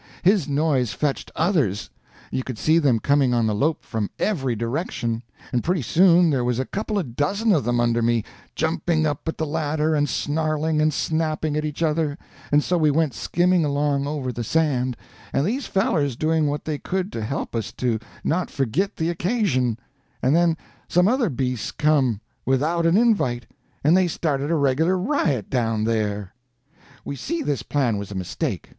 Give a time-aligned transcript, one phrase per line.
[0.23, 1.91] His noise fetched others.
[2.31, 6.43] You could see them coming on the lope from every direction, and pretty soon there
[6.43, 8.23] was a couple of dozen of them under me,
[8.55, 12.17] jumping up at the ladder and snarling and snapping at each other;
[12.51, 14.97] and so we went skimming along over the sand,
[15.33, 19.77] and these fellers doing what they could to help us to not forgit the occasion;
[20.23, 20.57] and then
[20.87, 23.45] some other beasts come, without an invite,
[23.83, 26.33] and they started a regular riot down there.
[27.05, 28.67] We see this plan was a mistake.